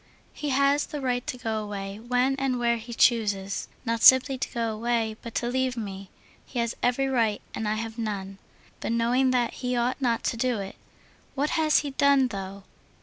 "He 0.33 0.49
has 0.49 0.87
the 0.87 0.99
right 0.99 1.27
to 1.27 1.37
go 1.37 1.63
away 1.63 1.99
when 1.99 2.35
and 2.37 2.57
where 2.57 2.77
he 2.77 2.91
chooses. 2.91 3.67
Not 3.85 4.01
simply 4.01 4.35
to 4.35 4.49
go 4.51 4.73
away, 4.73 5.15
but 5.21 5.35
to 5.35 5.47
leave 5.47 5.77
me. 5.77 6.09
He 6.43 6.57
has 6.57 6.75
every 6.81 7.05
right, 7.07 7.39
and 7.53 7.67
I 7.67 7.75
have 7.75 7.99
none. 7.99 8.39
But 8.79 8.93
knowing 8.93 9.29
that, 9.29 9.53
he 9.61 9.75
ought 9.75 10.01
not 10.01 10.23
to 10.23 10.37
do 10.37 10.57
it. 10.57 10.75
What 11.35 11.51
has 11.51 11.81
he 11.81 11.91
done, 11.91 12.29
though?... 12.29 12.63